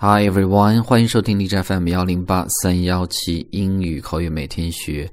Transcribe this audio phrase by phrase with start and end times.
[0.00, 5.10] Hi everyone，欢迎收听荔枝 FM 幺零八三幺七英语口语每天学。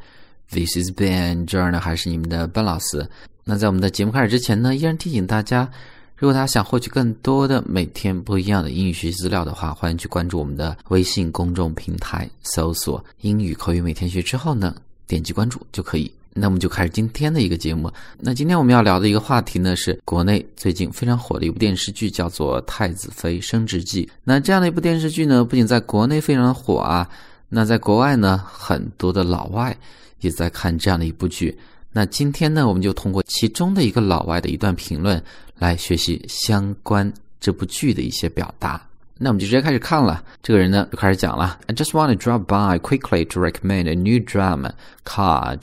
[0.52, 3.10] This is Ben，这儿呢还是你们的 Ben 老师。
[3.44, 5.68] 那在我们的节目开始之前呢，依然提醒大家，
[6.16, 14.76] 如果大家想获取更多的每天不一样的英语学习资料的话，欢迎去关注我们的微信公众平台，搜索“英语口语每天学”之后呢，
[15.08, 16.12] 点击关注就可以。
[16.38, 17.90] 那我们就开始今天的一个节目。
[18.20, 24.06] 那今天我们要聊的一个话题呢，是国内最近非常火的一部电视剧，叫做《太子妃升职记》。
[24.26, 27.10] 那这样的一部电视剧呢，不仅在国内非常火啊，
[27.48, 29.74] 那在国外呢，很多的老外
[30.20, 31.58] 也在看这样的一部剧。
[31.94, 35.24] 那今天呢，我们就通过其中的一个老外的一段评论
[35.58, 37.10] 来学习相关
[37.40, 38.86] 这部剧的一些表达。
[39.18, 40.22] 那我们就直接开始看了。
[40.44, 41.58] 这个人呢，就开始讲了。
[41.68, 44.72] I just want to drop by quickly to recommend a new drama
[45.06, 45.62] called.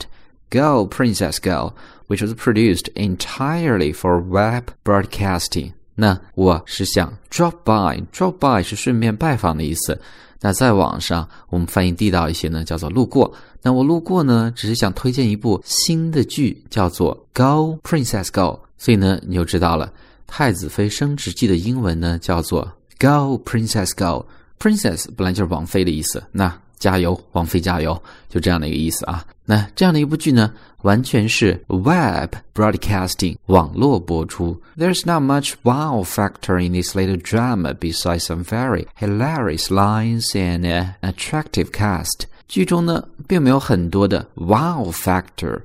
[0.53, 1.73] Go Princess Go,
[2.07, 5.71] which was produced entirely for web broadcasting。
[5.95, 9.99] 那我是想 drop by，drop by 是顺便拜访的意思。
[10.39, 13.33] 那在网上我们翻译地道一些呢，叫做路过。
[13.61, 18.59] 那我路过呢，只是想推荐一部新的剧，叫做 Go Princess Go。
[18.77, 19.87] 所以呢，你就知道了，
[20.27, 24.25] 《太子妃升职记》的英文呢叫做 Go Princess Go。
[24.59, 26.21] Princess 本来就是王妃的意思。
[26.31, 29.25] 那加油，王菲加油，就这样的一个意思啊。
[29.45, 34.61] 那这样的一部剧呢，完全是 web broadcasting 网络播出。
[34.77, 40.95] There's not much wow factor in this little drama besides some very hilarious lines and an
[41.01, 42.25] attractive cast。
[42.49, 45.61] 剧中呢，并没有很多的 wow factor。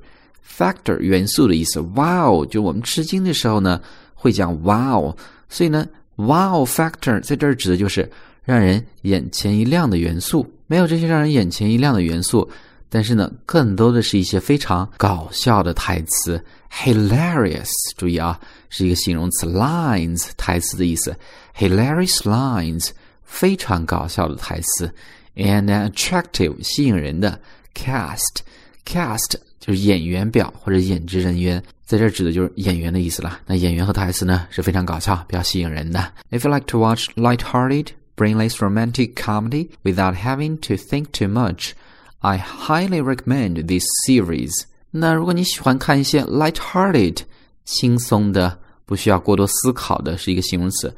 [0.57, 3.81] factor 元素的意思，wow 就我们吃惊的时候呢，
[4.13, 5.13] 会讲 wow，
[5.49, 8.09] 所以呢，wow factor 在这儿指的就是
[8.45, 10.49] 让人眼前一亮的元素。
[10.69, 12.47] 没有这些让人眼前一亮的元素，
[12.89, 16.39] 但是呢，更多的是一些非常搞笑的台词
[16.71, 17.67] ，hilarious。
[17.97, 18.39] 注意啊，
[18.69, 21.17] 是一个形容词，lines 台词的意思
[21.57, 22.89] ，hilarious lines
[23.23, 24.93] 非常搞笑的台词
[25.35, 27.39] ，and attractive 吸引人的
[27.73, 33.39] cast，cast 就是演员表或者演职人员，在这指的就是演员的意思了。
[33.47, 35.99] 那演员和台词呢是非常搞笑、比较吸引人的。
[36.29, 37.87] If you like to watch light-hearted
[38.19, 41.71] brainless romantic comedy without having to think too much.
[42.19, 44.51] I highly recommend this series.
[44.91, 47.19] 那如果你喜欢看一些 light-hearted
[47.63, 50.93] 轻松的，不需要过多思考的，是一个形容词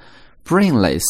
[0.48, 1.04] ；brainless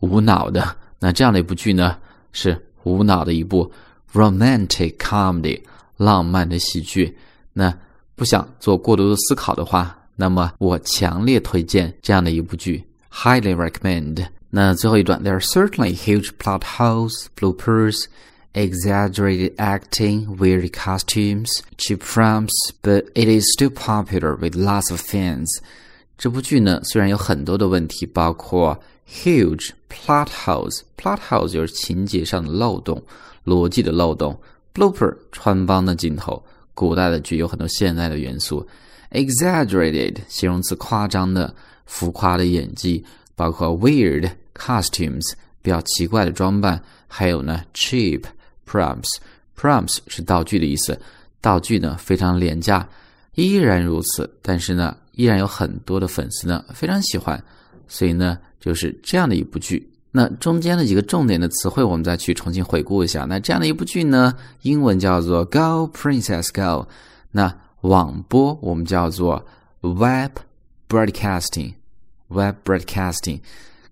[0.00, 1.96] 无脑的，那这样的一部剧呢，
[2.32, 3.72] 是无脑的一部
[4.12, 5.62] romantic comedy
[5.96, 7.16] 浪漫的喜剧。
[7.54, 7.74] 那
[8.14, 14.26] 不想做过多的思考的话，那么我强烈推荐这样的一部剧，highly recommend。
[14.53, 18.05] 那最后一段，There are certainly huge plot holes, bloopers,
[18.53, 25.47] exaggerated acting, weird costumes, cheap prompts, but it is still popular with lots of fans.
[26.17, 33.01] 这部剧呢，虽然有很多的问题，包括 huge plot holes。plot holes 就是情节上的漏洞、
[33.45, 34.37] 逻辑的漏洞。
[34.73, 36.43] blooper 穿帮的镜头。
[36.73, 38.67] 古代的剧有很多现代的元素。
[39.11, 41.53] exaggerated 形容词，夸张的、
[41.85, 43.03] 浮夸的演技，
[43.34, 44.30] 包括 weird。
[44.56, 48.22] costumes 比较奇怪的装扮，还有呢 cheap
[48.64, 49.16] props
[49.58, 50.96] props 是道具的意思，
[51.40, 52.88] 道具呢非常廉价，
[53.34, 57.42] 依然如此，但是呢依然有很多的粉丝呢非常喜欢，
[57.88, 59.90] 所以呢就是这样的一部剧。
[60.12, 63.24] 那中间的几个重点的词汇，我们再去重新回顾一下。
[63.28, 66.86] 那这样的一部剧呢，英文叫做 Go Princess Go，
[67.32, 69.44] 那网播我们叫做
[69.80, 70.38] Web
[70.88, 71.74] Broadcasting
[72.33, 73.41] Web Broadcasting。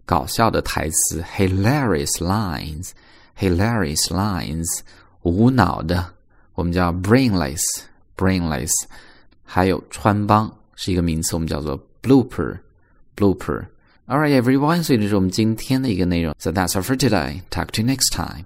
[0.06, 4.80] 搞笑的台词，hilarious lines，hilarious lines，
[5.24, 6.14] 无脑的，
[6.54, 8.72] 我们叫 brainless，brainless，
[9.44, 16.34] 还有穿帮是一个名词，我们叫做 blooper，blooper。All right, everyone，所以这是我们今天的一个内容。
[16.40, 17.42] So that's all for today.
[17.50, 18.46] Talk to you next time.